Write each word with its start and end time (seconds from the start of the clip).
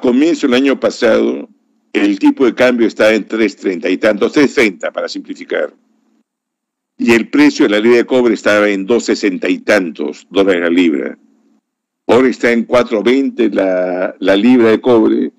comienzo 0.00 0.46
del 0.46 0.54
año 0.54 0.78
pasado, 0.78 1.48
el 1.92 2.18
tipo 2.18 2.44
de 2.44 2.54
cambio 2.54 2.86
estaba 2.86 3.12
en 3.12 3.26
3.30 3.26 3.90
y 3.90 3.98
tantos, 3.98 4.36
3.30 4.36 4.92
para 4.92 5.08
simplificar. 5.08 5.72
Y 6.98 7.12
el 7.12 7.28
precio 7.28 7.64
de 7.64 7.70
la 7.70 7.80
libra 7.80 7.98
de 7.98 8.06
cobre 8.06 8.34
estaba 8.34 8.68
en 8.68 8.86
2.60 8.86 9.50
y 9.50 9.58
tantos 9.60 10.26
dólares 10.30 10.62
la 10.62 10.70
libra. 10.70 11.18
Ahora 12.06 12.28
está 12.28 12.50
en 12.52 12.66
4.20 12.66 13.52
la, 13.52 14.14
la 14.18 14.36
libra 14.36 14.70
de 14.70 14.80
cobre 14.80 15.32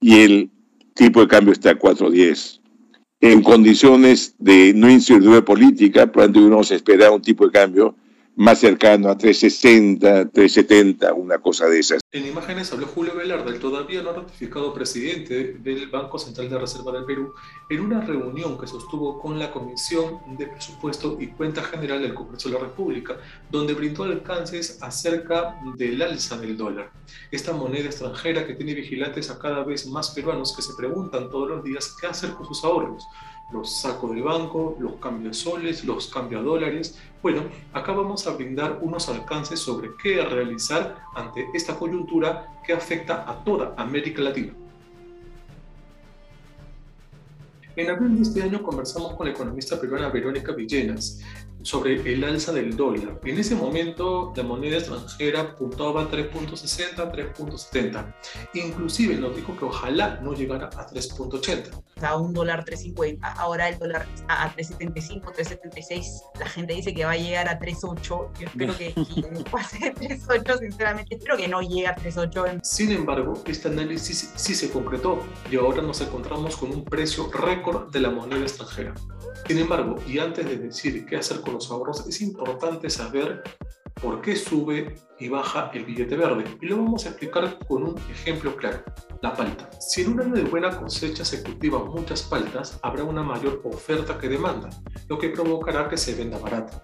y 0.00 0.20
el 0.20 0.50
tipo 0.94 1.20
de 1.20 1.28
cambio 1.28 1.52
está 1.52 1.70
a 1.70 1.78
4.10. 1.78 2.60
En 3.20 3.42
condiciones 3.42 4.34
de 4.38 4.72
no 4.74 4.90
incertidumbre 4.90 5.42
política, 5.42 6.06
probablemente 6.10 6.54
uno 6.54 6.62
se 6.62 6.76
espera 6.76 7.10
un 7.10 7.22
tipo 7.22 7.46
de 7.46 7.52
cambio 7.52 7.96
más 8.38 8.60
cercano 8.60 9.10
a 9.10 9.18
360, 9.18 10.30
370, 10.30 11.12
una 11.12 11.38
cosa 11.38 11.66
de 11.66 11.80
esas. 11.80 12.00
En 12.12 12.24
imágenes 12.24 12.72
habló 12.72 12.86
Julio 12.86 13.16
Velarde, 13.16 13.50
el 13.50 13.58
todavía 13.58 14.00
no 14.00 14.12
ratificado 14.12 14.72
presidente 14.72 15.54
del 15.54 15.88
Banco 15.88 16.20
Central 16.20 16.48
de 16.48 16.56
Reserva 16.56 16.92
del 16.92 17.04
Perú, 17.04 17.34
en 17.68 17.80
una 17.80 18.00
reunión 18.00 18.56
que 18.56 18.68
sostuvo 18.68 19.18
con 19.20 19.40
la 19.40 19.50
Comisión 19.50 20.20
de 20.38 20.46
Presupuesto 20.46 21.16
y 21.18 21.26
Cuenta 21.26 21.64
General 21.64 22.00
del 22.00 22.14
Congreso 22.14 22.48
de 22.48 22.54
la 22.54 22.60
República, 22.60 23.16
donde 23.50 23.74
brindó 23.74 24.04
alcances 24.04 24.80
acerca 24.82 25.56
del 25.76 26.00
alza 26.00 26.38
del 26.38 26.56
dólar. 26.56 26.92
Esta 27.32 27.52
moneda 27.52 27.86
extranjera 27.86 28.46
que 28.46 28.54
tiene 28.54 28.72
vigilantes 28.72 29.30
a 29.30 29.38
cada 29.40 29.64
vez 29.64 29.84
más 29.88 30.10
peruanos 30.10 30.54
que 30.54 30.62
se 30.62 30.74
preguntan 30.74 31.28
todos 31.28 31.48
los 31.48 31.64
días 31.64 31.96
qué 32.00 32.06
hacer 32.06 32.30
con 32.30 32.46
sus 32.46 32.62
ahorros 32.62 33.04
los 33.52 33.80
saco 33.80 34.08
del 34.08 34.22
banco, 34.22 34.76
los 34.78 34.96
cambio 34.96 35.32
soles, 35.32 35.84
los 35.84 36.08
cambio 36.08 36.38
a 36.38 36.42
dólares. 36.42 36.98
Bueno, 37.22 37.42
acá 37.72 37.92
vamos 37.92 38.26
a 38.26 38.32
brindar 38.32 38.78
unos 38.82 39.08
alcances 39.08 39.58
sobre 39.58 39.90
qué 40.02 40.24
realizar 40.24 40.98
ante 41.14 41.46
esta 41.54 41.78
coyuntura 41.78 42.60
que 42.64 42.72
afecta 42.72 43.28
a 43.28 43.42
toda 43.44 43.74
América 43.76 44.22
Latina. 44.22 44.52
En 47.76 47.90
abril 47.90 48.16
de 48.16 48.22
este 48.22 48.42
año 48.42 48.62
conversamos 48.62 49.14
con 49.14 49.26
la 49.26 49.32
economista 49.32 49.80
peruana 49.80 50.08
Verónica 50.08 50.52
Villenas 50.52 51.22
sobre 51.68 51.96
el 52.10 52.24
alza 52.24 52.50
del 52.50 52.74
dólar. 52.74 53.20
En 53.24 53.38
ese 53.38 53.54
momento 53.54 54.32
la 54.34 54.42
moneda 54.42 54.78
extranjera 54.78 55.54
puntaba 55.54 56.02
a 56.02 56.10
3.60, 56.10 57.12
3.70. 57.36 58.14
Inclusive 58.54 59.16
nos 59.16 59.36
dijo 59.36 59.54
que 59.54 59.66
ojalá 59.66 60.18
no 60.22 60.32
llegara 60.32 60.68
a 60.68 60.88
3.80. 60.88 61.82
A 62.00 62.16
un 62.16 62.32
dólar 62.32 62.64
3.50, 62.64 63.18
ahora 63.36 63.68
el 63.68 63.78
dólar 63.78 64.08
está 64.14 64.44
a 64.44 64.56
3.75, 64.56 65.24
3.76. 65.24 66.04
La 66.40 66.48
gente 66.48 66.72
dice 66.72 66.94
que 66.94 67.04
va 67.04 67.10
a 67.10 67.16
llegar 67.18 67.46
a 67.48 67.58
3.8. 67.58 68.02
Yo 68.02 68.30
espero 68.46 68.74
que, 68.78 68.94
pase 69.50 69.78
de 69.78 69.94
3.8, 69.94 70.58
sinceramente. 70.60 71.16
Espero 71.16 71.36
que 71.36 71.48
no 71.48 71.60
llegue 71.60 71.86
a 71.86 71.94
3.8. 71.94 72.60
Sin 72.62 72.92
embargo, 72.92 73.42
este 73.44 73.68
análisis 73.68 74.32
sí 74.34 74.54
se 74.54 74.70
concretó 74.70 75.22
y 75.50 75.56
ahora 75.56 75.82
nos 75.82 76.00
encontramos 76.00 76.56
con 76.56 76.70
un 76.70 76.82
precio 76.82 77.30
récord 77.30 77.90
de 77.92 78.00
la 78.00 78.08
moneda 78.08 78.40
extranjera. 78.40 78.94
Sin 79.46 79.58
embargo, 79.58 79.96
y 80.06 80.18
antes 80.18 80.44
de 80.46 80.56
decir 80.56 81.06
qué 81.06 81.16
hacer 81.16 81.40
con 81.40 81.54
los 81.54 81.70
ahorros, 81.70 82.06
es 82.06 82.20
importante 82.20 82.90
saber 82.90 83.42
por 84.00 84.20
qué 84.20 84.36
sube 84.36 84.96
y 85.18 85.28
baja 85.28 85.70
el 85.74 85.84
billete 85.84 86.16
verde. 86.16 86.44
Y 86.60 86.66
lo 86.66 86.76
vamos 86.76 87.06
a 87.06 87.10
explicar 87.10 87.58
con 87.66 87.82
un 87.82 87.98
ejemplo 88.10 88.54
claro, 88.56 88.82
la 89.22 89.34
palta. 89.34 89.68
Si 89.80 90.02
en 90.02 90.12
un 90.12 90.20
año 90.20 90.34
de 90.34 90.44
buena 90.44 90.70
cosecha 90.78 91.24
se 91.24 91.42
cultivan 91.42 91.88
muchas 91.88 92.22
paltas, 92.22 92.78
habrá 92.82 93.04
una 93.04 93.22
mayor 93.22 93.60
oferta 93.64 94.18
que 94.18 94.28
demanda, 94.28 94.70
lo 95.08 95.18
que 95.18 95.30
provocará 95.30 95.88
que 95.88 95.96
se 95.96 96.14
venda 96.14 96.38
barato. 96.38 96.82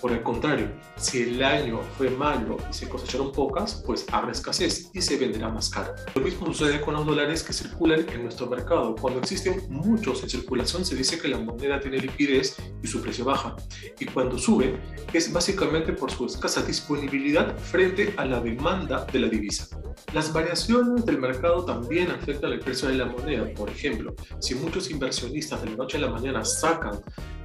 Por 0.00 0.12
el 0.12 0.22
contrario, 0.22 0.70
si 0.96 1.22
el 1.22 1.42
año 1.42 1.80
fue 1.98 2.08
malo 2.10 2.56
y 2.70 2.72
se 2.72 2.88
cosecharon 2.88 3.32
pocas, 3.32 3.82
pues 3.86 4.06
habrá 4.10 4.32
escasez 4.32 4.90
y 4.94 5.02
se 5.02 5.18
venderá 5.18 5.48
más 5.50 5.68
caro. 5.68 5.94
Lo 6.14 6.22
mismo 6.22 6.46
sucede 6.46 6.80
con 6.80 6.94
los 6.94 7.04
dólares 7.04 7.42
que 7.42 7.52
circulan 7.52 8.08
en 8.08 8.22
nuestro 8.22 8.46
mercado. 8.46 8.94
Cuando 8.94 9.20
existen 9.20 9.62
muchos 9.68 10.22
en 10.22 10.30
circulación 10.30 10.84
se 10.84 10.96
dice 10.96 11.18
que 11.18 11.28
la 11.28 11.38
moneda 11.38 11.80
tiene 11.80 11.98
liquidez 11.98 12.56
y 12.82 12.86
su 12.86 13.02
precio 13.02 13.24
baja. 13.24 13.56
Y 13.98 14.06
cuando 14.06 14.38
sube 14.38 14.80
es 15.12 15.32
básicamente 15.32 15.92
por 15.92 16.10
su 16.10 16.26
escasa 16.26 16.62
disponibilidad 16.62 17.58
frente 17.58 18.14
a 18.16 18.24
la 18.24 18.40
demanda 18.40 19.04
de 19.12 19.18
la 19.20 19.28
divisa. 19.28 19.68
Las 20.14 20.32
variaciones 20.32 21.04
del 21.04 21.18
mercado 21.18 21.64
también 21.64 22.10
afectan 22.10 22.52
el 22.52 22.60
precio 22.60 22.88
de 22.88 22.94
la 22.94 23.06
moneda. 23.06 23.46
Por 23.54 23.68
ejemplo, 23.68 24.14
si 24.40 24.54
muchos 24.54 24.90
inversionistas 24.90 25.62
de 25.62 25.70
la 25.70 25.76
noche 25.76 25.98
a 25.98 26.00
la 26.00 26.10
mañana 26.10 26.44
sacan 26.44 27.00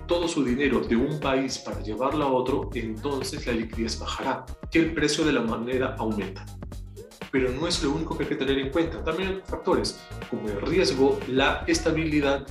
todo 0.07 0.27
su 0.27 0.43
dinero 0.43 0.79
de 0.79 0.95
un 0.95 1.19
país 1.19 1.57
para 1.57 1.81
llevarlo 1.81 2.25
a 2.25 2.31
otro, 2.31 2.69
entonces 2.73 3.45
la 3.45 3.53
liquidez 3.53 3.99
bajará 3.99 4.45
y 4.71 4.77
el 4.79 4.93
precio 4.93 5.23
de 5.23 5.33
la 5.33 5.41
moneda 5.41 5.95
aumenta. 5.97 6.45
Pero 7.31 7.51
no 7.51 7.67
es 7.67 7.83
lo 7.83 7.91
único 7.91 8.17
que 8.17 8.23
hay 8.23 8.29
que 8.29 8.35
tener 8.35 8.57
en 8.59 8.69
cuenta. 8.69 9.03
También 9.03 9.29
hay 9.29 9.41
factores 9.45 9.99
como 10.29 10.47
el 10.47 10.61
riesgo, 10.61 11.19
la 11.27 11.63
estabilidad 11.67 12.45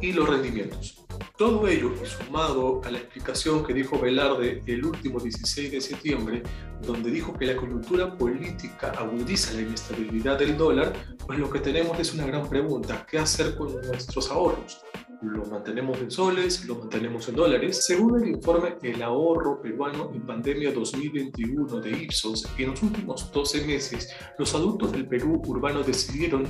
y 0.00 0.12
los 0.12 0.28
rendimientos. 0.28 1.04
Todo 1.36 1.66
ello, 1.66 1.92
sumado 2.04 2.80
a 2.84 2.90
la 2.90 2.98
explicación 2.98 3.64
que 3.64 3.74
dijo 3.74 3.98
Velarde 3.98 4.62
el 4.66 4.84
último 4.84 5.18
16 5.18 5.72
de 5.72 5.80
septiembre, 5.80 6.42
donde 6.82 7.10
dijo 7.10 7.32
que 7.32 7.46
la 7.46 7.56
coyuntura 7.56 8.16
política 8.16 8.92
agudiza 8.96 9.54
la 9.54 9.62
inestabilidad 9.62 10.38
del 10.38 10.56
dólar, 10.56 10.92
pues 11.26 11.38
lo 11.38 11.50
que 11.50 11.58
tenemos 11.58 11.98
es 11.98 12.14
una 12.14 12.26
gran 12.26 12.48
pregunta, 12.48 13.04
¿qué 13.10 13.18
hacer 13.18 13.56
con 13.56 13.74
nuestros 13.82 14.30
ahorros? 14.30 14.84
Lo 15.24 15.44
mantenemos 15.46 15.98
en 15.98 16.10
soles, 16.10 16.64
lo 16.66 16.76
mantenemos 16.76 17.28
en 17.28 17.36
dólares. 17.36 17.84
Según 17.84 18.22
el 18.22 18.28
informe 18.28 18.76
El 18.82 19.02
ahorro 19.02 19.60
peruano 19.60 20.10
en 20.14 20.26
pandemia 20.26 20.72
2021 20.72 21.80
de 21.80 21.90
Ipsos, 21.90 22.46
en 22.58 22.70
los 22.70 22.82
últimos 22.82 23.30
12 23.32 23.66
meses, 23.66 24.10
los 24.38 24.54
adultos 24.54 24.92
del 24.92 25.06
Perú 25.06 25.40
urbano 25.46 25.82
decidieron 25.82 26.46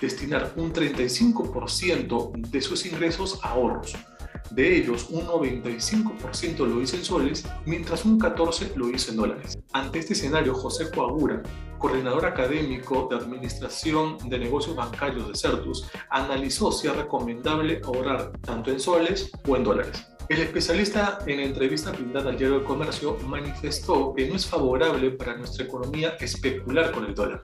destinar 0.00 0.52
un 0.56 0.72
35% 0.72 2.50
de 2.50 2.60
sus 2.60 2.86
ingresos 2.86 3.40
a 3.42 3.50
ahorros. 3.50 3.94
De 4.50 4.76
ellos, 4.76 5.08
un 5.10 5.26
95% 5.26 6.66
lo 6.66 6.82
hizo 6.82 6.96
en 6.96 7.04
soles, 7.04 7.46
mientras 7.64 8.04
un 8.04 8.18
14% 8.18 8.74
lo 8.76 8.90
hizo 8.90 9.10
en 9.10 9.16
dólares. 9.16 9.58
Ante 9.74 9.98
este 9.98 10.12
escenario, 10.12 10.54
José 10.54 10.88
Coagura, 10.88 11.42
coordinador 11.78 12.26
académico 12.26 13.08
de 13.10 13.16
Administración 13.16 14.16
de 14.28 14.38
Negocios 14.38 14.76
Bancarios 14.76 15.26
de 15.26 15.34
CERTUS, 15.34 15.90
analizó 16.10 16.70
si 16.70 16.86
es 16.86 16.94
recomendable 16.94 17.80
ahorrar 17.84 18.30
tanto 18.42 18.70
en 18.70 18.78
soles 18.78 19.32
o 19.48 19.56
en 19.56 19.64
dólares. 19.64 20.06
El 20.28 20.42
especialista 20.42 21.18
en 21.26 21.40
entrevista 21.40 21.90
brindada 21.90 22.30
al 22.30 22.38
diario 22.38 22.58
del 22.58 22.66
comercio 22.66 23.16
manifestó 23.26 24.14
que 24.14 24.28
no 24.28 24.36
es 24.36 24.46
favorable 24.46 25.10
para 25.10 25.36
nuestra 25.36 25.64
economía 25.64 26.10
especular 26.20 26.92
con 26.92 27.06
el 27.06 27.14
dólar. 27.16 27.42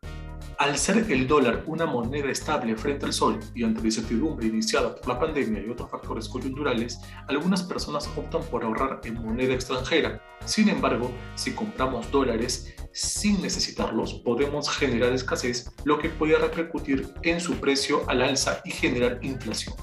Al 0.60 0.76
ser 0.76 1.10
el 1.10 1.26
dólar 1.26 1.64
una 1.66 1.86
moneda 1.86 2.30
estable 2.30 2.76
frente 2.76 3.06
al 3.06 3.14
sol 3.14 3.40
y 3.54 3.64
ante 3.64 3.80
la 3.80 3.86
incertidumbre 3.86 4.46
iniciada 4.46 4.94
por 4.94 5.08
la 5.08 5.18
pandemia 5.18 5.62
y 5.62 5.70
otros 5.70 5.90
factores 5.90 6.28
coyunturales, 6.28 7.00
algunas 7.28 7.62
personas 7.62 8.06
optan 8.14 8.42
por 8.42 8.62
ahorrar 8.62 9.00
en 9.04 9.14
moneda 9.14 9.54
extranjera. 9.54 10.20
Sin 10.44 10.68
embargo, 10.68 11.10
si 11.34 11.52
compramos 11.52 12.10
dólares 12.10 12.74
sin 12.92 13.40
necesitarlos, 13.40 14.12
podemos 14.22 14.68
generar 14.68 15.14
escasez, 15.14 15.72
lo 15.84 15.98
que 15.98 16.10
puede 16.10 16.36
repercutir 16.36 17.08
en 17.22 17.40
su 17.40 17.54
precio 17.54 18.02
al 18.06 18.20
alza 18.20 18.60
y 18.66 18.70
generar 18.70 19.18
inflación. 19.22 19.74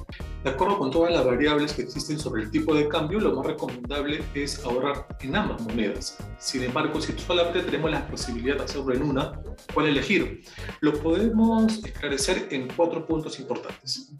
De 0.43 0.51
acuerdo 0.51 0.77
con 0.77 0.91
todas 0.91 1.11
las 1.11 1.25
variables 1.25 1.73
que 1.73 1.81
existen 1.81 2.19
sobre 2.19 2.43
el 2.43 2.51
tipo 2.51 2.73
de 2.73 2.87
cambio, 2.87 3.19
lo 3.19 3.35
más 3.35 3.45
recomendable 3.47 4.23
es 4.33 4.63
ahorrar 4.63 5.07
en 5.19 5.35
ambas 5.35 5.61
monedas. 5.61 6.17
Sin 6.37 6.63
embargo, 6.63 7.01
si 7.01 7.13
solamente 7.17 7.63
tenemos 7.63 7.91
la 7.91 8.07
posibilidad 8.07 8.57
de 8.57 8.63
hacerlo 8.63 8.93
en 8.93 9.01
una, 9.01 9.41
¿cuál 9.73 9.87
elegir? 9.87 10.43
Lo 10.79 10.93
podemos 10.93 11.83
esclarecer 11.83 12.47
en 12.51 12.67
cuatro 12.75 13.05
puntos 13.05 13.39
importantes. 13.39 14.13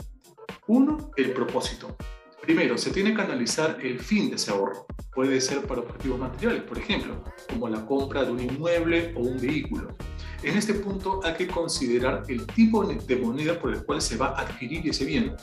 Uno, 0.67 1.11
el 1.15 1.31
propósito. 1.31 1.95
Primero, 2.41 2.77
se 2.77 2.91
tiene 2.91 3.13
que 3.13 3.21
analizar 3.21 3.77
el 3.81 3.99
fin 3.99 4.29
de 4.29 4.37
ese 4.37 4.51
ahorro. 4.51 4.87
Puede 5.13 5.39
ser 5.39 5.61
para 5.67 5.81
objetivos 5.81 6.19
materiales, 6.19 6.63
por 6.63 6.77
ejemplo, 6.77 7.23
como 7.49 7.69
la 7.69 7.85
compra 7.85 8.23
de 8.23 8.31
un 8.31 8.39
inmueble 8.39 9.13
o 9.15 9.21
un 9.21 9.39
vehículo. 9.39 9.95
En 10.43 10.57
este 10.57 10.73
punto 10.75 11.19
hay 11.23 11.33
que 11.33 11.47
considerar 11.47 12.23
el 12.27 12.45
tipo 12.47 12.85
de 12.85 13.15
moneda 13.17 13.59
por 13.59 13.73
el 13.73 13.83
cual 13.85 14.01
se 14.01 14.17
va 14.17 14.27
a 14.27 14.41
adquirir 14.41 14.87
ese 14.87 15.05
bien 15.05 15.35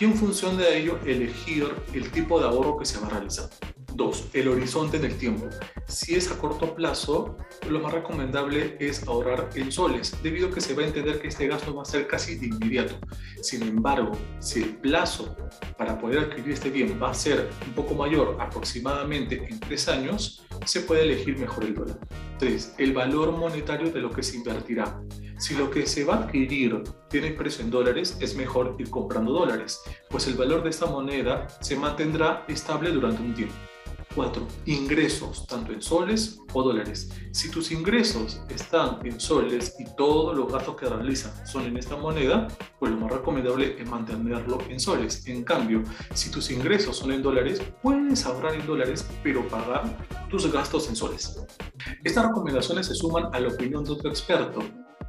y 0.00 0.04
en 0.06 0.14
función 0.14 0.56
de 0.56 0.78
ello 0.78 0.98
elegir 1.04 1.68
el 1.92 2.10
tipo 2.10 2.40
de 2.40 2.46
ahorro 2.46 2.78
que 2.78 2.86
se 2.86 2.98
va 2.98 3.06
a 3.08 3.10
realizar. 3.10 3.50
Dos, 3.94 4.28
el 4.32 4.48
horizonte 4.48 4.98
del 4.98 5.18
tiempo. 5.18 5.46
Si 5.88 6.14
es 6.14 6.30
a 6.30 6.38
corto 6.38 6.74
plazo, 6.74 7.36
lo 7.68 7.80
más 7.80 7.92
recomendable 7.92 8.76
es 8.80 9.06
ahorrar 9.06 9.50
en 9.54 9.70
soles, 9.70 10.16
debido 10.22 10.48
a 10.48 10.52
que 10.52 10.62
se 10.62 10.72
va 10.74 10.82
a 10.82 10.86
entender 10.86 11.20
que 11.20 11.28
este 11.28 11.48
gasto 11.48 11.74
va 11.74 11.82
a 11.82 11.84
ser 11.84 12.06
casi 12.06 12.36
de 12.36 12.46
inmediato. 12.46 12.94
Sin 13.42 13.62
embargo, 13.62 14.12
si 14.38 14.62
el 14.62 14.76
plazo 14.76 15.36
para 15.76 15.98
poder 15.98 16.20
adquirir 16.20 16.52
este 16.52 16.70
bien 16.70 16.98
va 17.02 17.10
a 17.10 17.14
ser 17.14 17.50
un 17.66 17.74
poco 17.74 17.94
mayor, 17.94 18.38
aproximadamente 18.40 19.48
en 19.50 19.60
tres 19.60 19.86
años, 19.88 20.46
se 20.64 20.80
puede 20.80 21.02
elegir 21.02 21.38
mejor 21.38 21.64
el 21.64 21.74
dólar. 21.74 21.98
Tres, 22.38 22.74
el 22.78 22.94
valor 22.94 23.32
monetario 23.32 23.90
de 23.90 24.00
lo 24.00 24.10
que 24.10 24.22
se 24.22 24.36
invertirá. 24.36 24.98
Si 25.40 25.54
lo 25.54 25.70
que 25.70 25.86
se 25.86 26.04
va 26.04 26.16
a 26.16 26.18
adquirir 26.24 26.84
tiene 27.08 27.30
precio 27.30 27.64
en 27.64 27.70
dólares, 27.70 28.18
es 28.20 28.36
mejor 28.36 28.76
ir 28.78 28.90
comprando 28.90 29.32
dólares, 29.32 29.80
pues 30.10 30.26
el 30.26 30.34
valor 30.34 30.62
de 30.62 30.68
esta 30.68 30.84
moneda 30.84 31.48
se 31.62 31.76
mantendrá 31.76 32.44
estable 32.46 32.90
durante 32.90 33.22
un 33.22 33.32
tiempo. 33.32 33.54
4. 34.14 34.46
Ingresos, 34.66 35.46
tanto 35.46 35.72
en 35.72 35.80
soles 35.80 36.40
o 36.52 36.62
dólares. 36.62 37.10
Si 37.32 37.50
tus 37.50 37.72
ingresos 37.72 38.42
están 38.50 38.98
en 39.06 39.18
soles 39.18 39.76
y 39.78 39.86
todos 39.96 40.36
los 40.36 40.52
gastos 40.52 40.76
que 40.76 40.86
realizan 40.86 41.46
son 41.46 41.64
en 41.64 41.78
esta 41.78 41.96
moneda, 41.96 42.48
pues 42.78 42.92
lo 42.92 42.98
más 42.98 43.10
recomendable 43.10 43.80
es 43.80 43.88
mantenerlo 43.88 44.58
en 44.68 44.78
soles. 44.78 45.26
En 45.26 45.42
cambio, 45.42 45.82
si 46.12 46.30
tus 46.30 46.50
ingresos 46.50 46.98
son 46.98 47.12
en 47.12 47.22
dólares, 47.22 47.62
puedes 47.82 48.26
ahorrar 48.26 48.56
en 48.56 48.66
dólares, 48.66 49.08
pero 49.22 49.48
pagar 49.48 50.06
tus 50.28 50.52
gastos 50.52 50.86
en 50.90 50.96
soles. 50.96 51.40
Estas 52.04 52.26
recomendaciones 52.26 52.88
se 52.88 52.94
suman 52.94 53.34
a 53.34 53.40
la 53.40 53.48
opinión 53.48 53.84
de 53.84 53.92
otro 53.92 54.10
experto, 54.10 54.60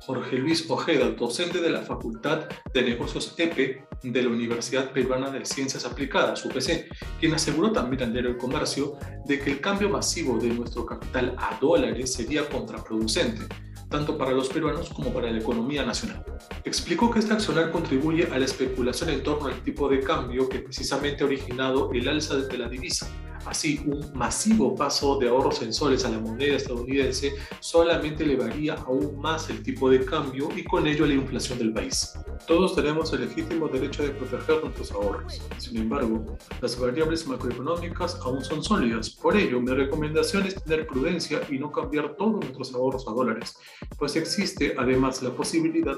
Jorge 0.01 0.37
Luis 0.37 0.65
Ojeda, 0.67 1.11
docente 1.11 1.61
de 1.61 1.69
la 1.69 1.83
Facultad 1.83 2.49
de 2.73 2.81
Negocios 2.81 3.35
EPE 3.37 3.85
de 4.01 4.23
la 4.23 4.29
Universidad 4.29 4.91
Peruana 4.91 5.29
de 5.29 5.45
Ciencias 5.45 5.85
Aplicadas, 5.85 6.43
UPC, 6.43 6.89
quien 7.19 7.35
aseguró 7.35 7.71
también 7.71 8.01
al 8.01 8.11
diario 8.11 8.31
El 8.31 8.37
Comercio 8.37 8.97
de 9.25 9.39
que 9.39 9.51
el 9.51 9.61
cambio 9.61 9.89
masivo 9.89 10.39
de 10.39 10.49
nuestro 10.49 10.87
capital 10.87 11.35
a 11.37 11.55
dólares 11.61 12.13
sería 12.13 12.49
contraproducente, 12.49 13.43
tanto 13.89 14.17
para 14.17 14.31
los 14.31 14.49
peruanos 14.49 14.89
como 14.89 15.13
para 15.13 15.29
la 15.29 15.37
economía 15.37 15.85
nacional. 15.85 16.25
Explicó 16.63 17.11
que 17.11 17.19
este 17.19 17.33
accionar 17.33 17.69
contribuye 17.71 18.27
a 18.31 18.39
la 18.39 18.45
especulación 18.45 19.11
en 19.11 19.21
torno 19.21 19.49
al 19.49 19.61
tipo 19.61 19.87
de 19.87 19.99
cambio 19.99 20.49
que 20.49 20.59
precisamente 20.59 21.23
ha 21.23 21.27
originado 21.27 21.91
el 21.93 22.07
alza 22.07 22.37
de 22.37 22.57
la 22.57 22.67
divisa 22.67 23.07
Así, 23.45 23.81
un 23.85 24.11
masivo 24.13 24.75
paso 24.75 25.17
de 25.17 25.29
ahorros 25.29 25.61
en 25.61 25.73
soles 25.73 26.05
a 26.05 26.09
la 26.09 26.19
moneda 26.19 26.55
estadounidense 26.55 27.33
solamente 27.59 28.23
elevaría 28.23 28.75
aún 28.75 29.19
más 29.19 29.49
el 29.49 29.63
tipo 29.63 29.89
de 29.89 30.05
cambio 30.05 30.49
y 30.55 30.63
con 30.63 30.87
ello 30.87 31.05
la 31.05 31.13
inflación 31.13 31.57
del 31.57 31.73
país. 31.73 32.13
Todos 32.47 32.75
tenemos 32.75 33.11
el 33.13 33.21
legítimo 33.21 33.67
derecho 33.67 34.03
de 34.03 34.09
proteger 34.09 34.63
nuestros 34.63 34.91
ahorros. 34.91 35.41
Sin 35.57 35.77
embargo, 35.77 36.37
las 36.61 36.79
variables 36.79 37.27
macroeconómicas 37.27 38.19
aún 38.23 38.43
son 38.43 38.63
sólidas. 38.63 39.09
Por 39.09 39.35
ello, 39.37 39.59
mi 39.59 39.71
recomendación 39.71 40.45
es 40.45 40.55
tener 40.63 40.87
prudencia 40.87 41.41
y 41.49 41.57
no 41.57 41.71
cambiar 41.71 42.15
todos 42.15 42.33
nuestros 42.33 42.73
ahorros 42.73 43.07
a 43.07 43.11
dólares, 43.11 43.55
pues 43.97 44.15
existe 44.15 44.75
además 44.77 45.21
la 45.21 45.31
posibilidad 45.31 45.97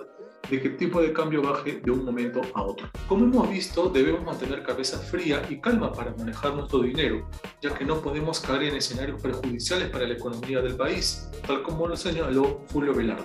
de 0.49 0.61
que 0.61 0.67
el 0.67 0.77
tipo 0.77 1.01
de 1.01 1.13
cambio 1.13 1.41
baje 1.41 1.81
de 1.83 1.91
un 1.91 2.05
momento 2.05 2.41
a 2.53 2.63
otro. 2.63 2.89
Como 3.07 3.25
hemos 3.25 3.49
visto, 3.49 3.89
debemos 3.89 4.23
mantener 4.23 4.63
cabeza 4.63 4.97
fría 4.99 5.41
y 5.49 5.59
calma 5.59 5.91
para 5.91 6.13
manejar 6.15 6.55
nuestro 6.55 6.79
dinero, 6.79 7.27
ya 7.61 7.73
que 7.73 7.85
no 7.85 8.01
podemos 8.01 8.39
caer 8.39 8.63
en 8.63 8.75
escenarios 8.75 9.21
perjudiciales 9.21 9.89
para 9.89 10.07
la 10.07 10.13
economía 10.13 10.61
del 10.61 10.75
país, 10.75 11.29
tal 11.47 11.63
como 11.63 11.87
lo 11.87 11.95
señaló 11.95 12.61
Julio 12.71 12.93
Velarde. 12.93 13.23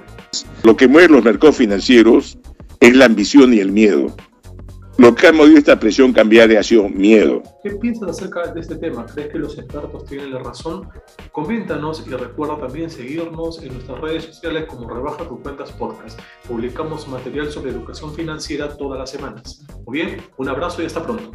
Lo 0.63 0.77
que 0.77 0.89
mueve 0.89 1.09
los 1.09 1.25
mercados 1.25 1.57
financieros 1.57 2.39
es 2.81 2.97
la 2.97 3.07
ambición 3.07 3.53
y 3.53 3.59
el 3.59 3.73
miedo. 3.73 4.15
Lo 4.99 5.15
que 5.15 5.29
ha 5.29 5.33
movido 5.33 5.59
esta 5.59 5.79
presión 5.79 6.13
cambiaria 6.13 6.59
ha 6.59 6.63
sido 6.65 6.89
miedo. 6.89 7.41
¿Qué 7.63 7.71
piensas 7.77 8.11
acerca 8.11 8.53
de 8.53 8.61
este 8.61 8.75
tema? 8.79 9.07
¿Crees 9.07 9.31
que 9.31 9.39
los 9.39 9.57
expertos 9.57 10.05
tienen 10.07 10.33
la 10.33 10.41
razón? 10.41 10.89
Coméntanos 11.31 12.05
y 12.05 12.11
recuerda 12.11 12.59
también 12.59 12.91
seguirnos 12.91 13.63
en 13.63 13.75
nuestras 13.75 14.01
redes 14.01 14.25
sociales 14.25 14.65
como 14.67 14.91
Rebaja 14.91 15.29
tus 15.29 15.39
cuentas 15.39 15.71
podcast. 15.71 16.19
Publicamos 16.49 17.07
material 17.07 17.49
sobre 17.49 17.71
educación 17.71 18.13
financiera 18.13 18.77
todas 18.77 18.99
las 18.99 19.11
semanas. 19.11 19.65
Muy 19.87 19.99
bien, 19.99 20.21
un 20.37 20.49
abrazo 20.49 20.83
y 20.83 20.87
hasta 20.87 21.05
pronto. 21.05 21.31